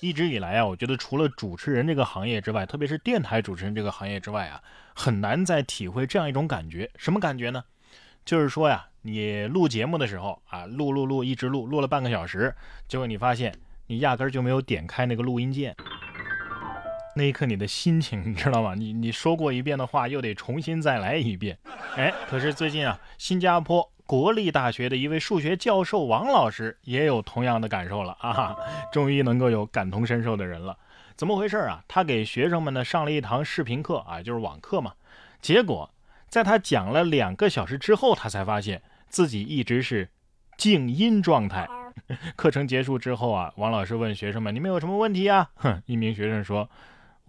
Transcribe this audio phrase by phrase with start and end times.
[0.00, 4.62] 一直以来啊，我觉得除了主持人这个行业之外，特别是电台主持人这个行业之外啊，
[4.94, 6.90] 很难再体会这样一种感觉。
[6.96, 7.62] 什么感觉呢？
[8.24, 12.54] 就是说呀，你录节目的时候啊，录录录，一直录，录了半个小时，
[12.88, 13.54] 结果你发现
[13.86, 15.76] 你压根儿就没有点开那个录音键。
[17.16, 18.74] 那一刻你的心情你知道吗？
[18.74, 21.58] 你你说过一遍的话又得重新再来一遍。
[21.96, 23.90] 哎，可是最近啊，新加坡。
[24.10, 28.56] 国立大学的一位数学教授王老师也有同样的感受了啊！
[28.90, 30.76] 终于能够有感同身受的人了。
[31.14, 31.84] 怎么回事啊？
[31.86, 34.94] 他给学生们呢上了一堂视频课啊，就是网课嘛。
[35.40, 35.88] 结果
[36.28, 40.08] 在他讲了两个小时之后，他才发现自己一直是
[40.56, 41.68] 静音状态。
[42.34, 46.68] 课程结束之后啊，王老师问学生们：“你们有什么问题啊？”哼， 一名学生说。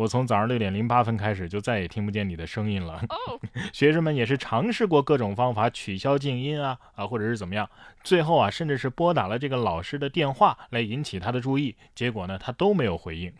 [0.00, 3.02] 我从早上六点零八分开始就再也听不见你的声音了。
[3.70, 7.68] 学生们也是尝试过各种方法取消静音啊啊，或者是怎么样，
[8.02, 13.30] 最后啊，甚至是拨打了这个老师的电话来引起他的注意，结果呢，他都没有回应。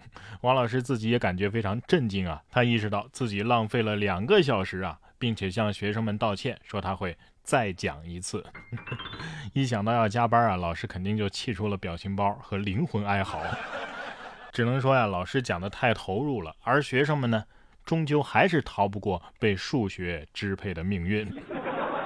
[0.43, 8.45] 王老师自己也感觉非常震惊啊，他意识到自己浪费了两个小时啊，并且向学生们道歉，说他会再讲一次。
[9.55, 13.41] 一想到要加班啊，老师肯定就气出了表情包和灵魂哀嚎。
[14.53, 17.45] 只能说呀，老师讲的太投入了，而学生们呢，
[17.85, 21.31] 终究还是逃不过被数学支配的命运。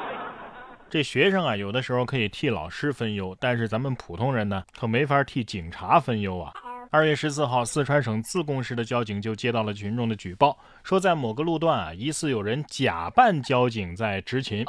[0.91, 6.53] 这学生啊，有的时候可以替老师分忧，但是咱们普通人呢，可没法替警察分忧啊。
[6.91, 14.65] 二月十四号，四川省自贡市的交警就接到了群众的举报，说在某个路段啊，疑似有人假扮交警在执勤。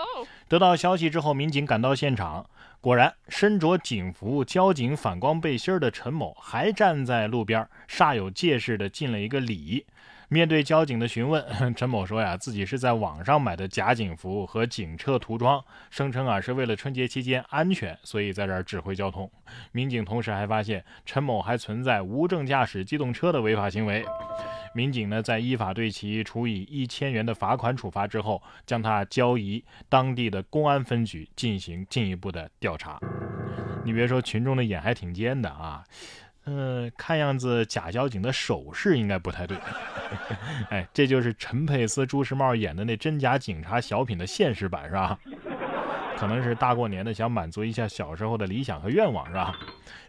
[0.56, 2.50] 得到消息之后，民警赶到现场。
[2.80, 9.86] 果然，身着警服、交警反光背心的陈某还站在路边，煞有介事地敬了一个礼。
[10.30, 11.44] 面对交警的询问，
[11.76, 19.30] 陈某说呀，自己是在网上买的假警服和警车涂装，声称啊是为了春节期间安全，所以在这儿指挥交通。
[19.74, 24.06] 民警同时还发现，陈某还存在无证驾驶机动车的违法行为。
[24.76, 33.00] 民警呢，在依法对其处以一千元的罚款处罚之后，将他交移当地的公安分局进行进一步的调查。
[33.86, 35.82] 你别说，群众的眼还挺尖的啊。
[36.44, 39.58] 嗯，看样子假交警的手势应该不太对。
[40.70, 45.18] 哎，这就是陈佩斯、朱时茂演的那真假警察小品的现实版，是吧？
[46.20, 49.58] 可能是大过年的，想满足一下小时候的理想和愿望，是吧？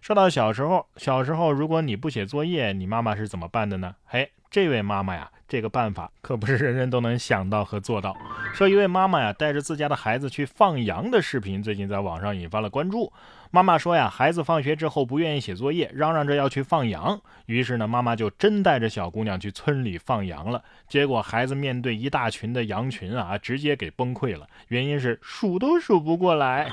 [0.01, 3.95] 说到小时候，小时候如果你不写作业，你妈妈是怎么办的呢？
[4.05, 4.33] 嘿。
[4.57, 8.17] 这位妈妈呀，这个办法可不是人人都能想到和做到。
[8.55, 13.13] 说一位妈妈呀，带着自家的孩子去放羊的视频，最近在网上引发了关注。
[13.51, 17.21] 妈妈说呀，孩子放学之后不愿意写作业，嚷嚷着要去放羊。
[17.45, 20.63] 于是呢，妈妈就真带着小姑娘去村里放羊了。
[20.89, 26.71] 结果孩子面对一大群的羊群啊，直接给崩溃了，原因是数都数不过来。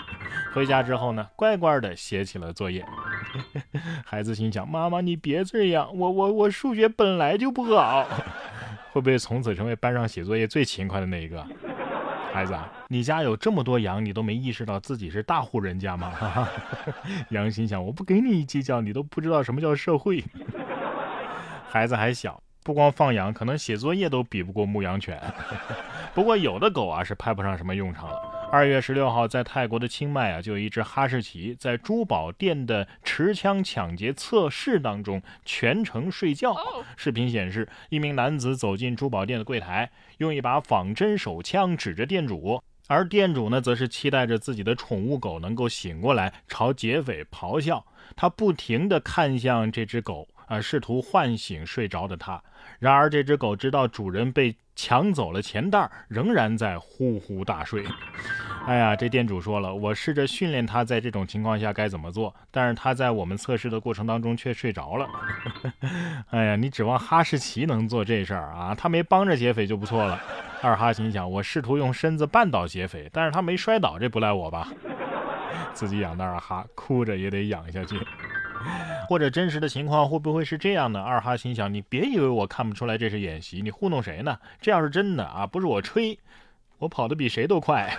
[0.53, 2.83] 回家之后呢，乖乖的写起了作业。
[4.05, 8.05] 孩子心想：“妈妈，你别这样，我我我数学本来就不老，
[8.93, 11.45] 会不会从此成为班上写作业最勤快的那一个？”
[12.33, 12.57] 孩子，
[12.87, 16.11] 你家有这么多羊，你都没意识到自己是大户人家吗？
[17.29, 20.23] 羊心想：“我不给你一鸡叫，你都不知道什么叫社会。
[21.69, 25.21] ”孩子还小，不光放羊，可能写作业都比不过牧羊犬。
[26.15, 28.32] 不过有的狗啊，是派不上什么用场了。
[28.53, 36.55] 二月十六号，在泰国的清迈啊，就有一只哈士奇在珠宝店的持枪抢劫测试当中全程睡觉。
[36.95, 47.83] 视频显示，一名男子走进珠宝店的柜台，用一把仿真手枪指着店主，而店主呢，则是期待着自己的宠物狗能够醒过来，朝劫匪咆哮。
[48.15, 50.27] 他不停地看向这只狗。
[50.45, 52.43] 啊，试图唤醒睡着的他。
[52.77, 57.85] 然而，这只狗知道主人被抢走了钱袋，仍然在呼呼大睡。
[58.65, 65.07] 哎呀，这店主说了，我试着训练他在这种情况下该怎么做，但是他在我们测试的过程当中却睡着了。
[66.31, 68.73] 哎呀，你指望哈士奇能做这事儿啊？
[68.73, 70.17] 他没帮着劫匪就不错了。
[70.61, 74.69] 二哈心想，我试图用身子绊倒劫匪，但是他没摔倒，这不赖我吧？
[75.73, 77.99] 自己养的二哈，哭着也得养下去。
[79.09, 81.01] 或者真实的情况会不会是这样的？
[81.01, 84.39] 二哈心想：你别以为我看不出来这是演习，你糊弄谁呢？
[84.61, 86.17] 这要是真的啊，不是我吹，
[86.83, 87.95] 我跑得比谁都快。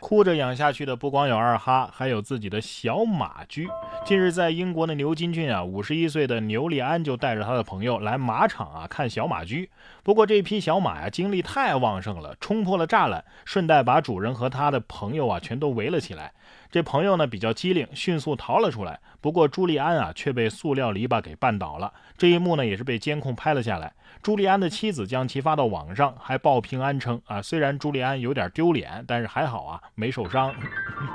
[0.00, 3.68] 哭着养下去的不光有二哈，还有自己的小马驹。
[4.04, 9.68] 近日在英国的牛津郡啊，五十一岁的牛利安就带着他的朋友来马场啊看小马驹。
[10.02, 16.32] 不过这匹小马呀精力太旺盛了，冲破了栅栏，顺带把主人和他的朋友啊全都围了起来。
[16.70, 19.00] 这朋友呢比较机灵，迅速逃了出来。
[19.20, 21.92] 不过朱利安啊却被塑料篱笆给绊倒了。
[22.16, 23.92] 这一幕呢也是被监控拍了下来。
[24.22, 30.54] 朱利安的妻子将其发到网上，还报平安称啊，虽然朱利安有点丢脸，但是还好啊，没受伤。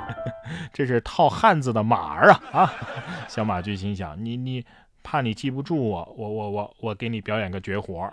[0.72, 2.74] 这是套汉子的马儿啊啊！
[3.28, 4.64] 小马驹心想：你你
[5.02, 8.12] 怕你记不住我，我我我我给你表演个绝活。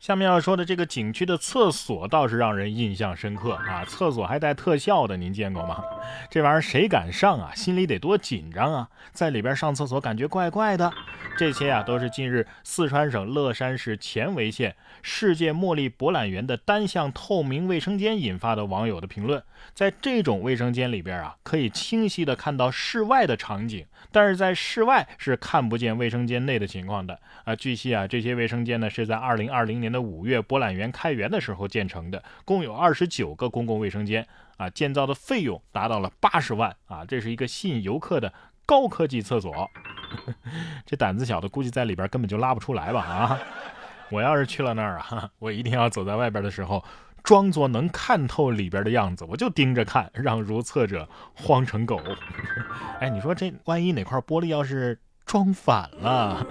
[0.00, 3.84] 下面要说的这个景区的厕所倒是让人印象深刻啊！
[3.84, 5.84] 厕所还带特效的，您见过吗？
[6.30, 7.52] 这玩意儿谁敢上啊？
[7.54, 8.88] 心里得多紧张啊！
[9.12, 10.90] 在里边上厕所感觉怪怪的。
[11.36, 19.42] 这些啊都是近日四川省乐山市犍为县世界茉莉博览园的单向透明卫生间引发的网友的评论。
[19.74, 27.54] 在这种卫生间里边啊，可以清晰的看到室外的场景，但是在室外是看不见卫生间内的情况的啊。
[27.54, 29.89] 据悉啊，这些卫生间呢是在二零二零年。
[29.90, 34.26] 的五月博览园开园的时候建成的，共有二十九个公共卫生间
[34.56, 38.32] 啊，建造的费用达到了八十万啊，这是一个吸引游客的
[38.66, 39.70] 高科技厕所。
[40.84, 43.38] 这胆子小的估计在里边根本就拉不出来吧啊！
[44.10, 46.84] 我要是去了那儿啊， 我一定要走在外边的时候，
[47.22, 52.00] 装作能看透里边的样子，我就盯着看，让如厕者慌成狗。
[52.98, 56.44] 哎，你说这万一哪块玻璃要是装反了？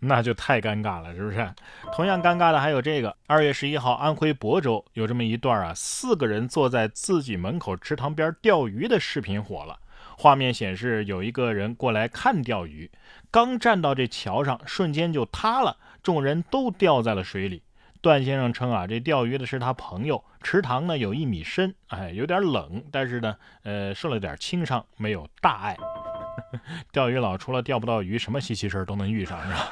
[0.00, 1.48] 那就太尴尬了，是不是？
[1.92, 3.16] 同样尴尬的还有这个。
[3.26, 9.78] 二月十一号，安徽亳州有这么一段啊，四个人坐在自己门口池塘边钓鱼的视频火了。
[10.16, 12.90] 画面显示，有一个人过来看钓鱼，
[13.30, 17.62] 刚站到这桥上，瞬间就塌了，众人都掉在了水里。
[18.00, 25.76] 段先生称啊，这钓鱼的是他朋友，池塘呢有一米深，哎，有点冷，但是呢，呃，受了点轻伤，没有大碍。
[26.92, 29.68] 钓鱼佬除了钓不到鱼，什么稀奇事儿都能遇上，是吧？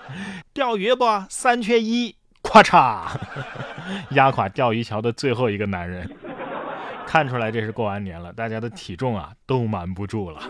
[0.54, 3.08] 钓鱼不三缺一， 咔嚓，
[4.10, 6.08] 压垮钓鱼桥的最后一个男人。
[7.06, 10.40] 看出来这是过完年了，大家的体重啊都瞒不住了。